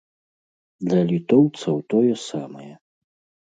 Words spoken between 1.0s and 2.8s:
літоўцаў тое самае.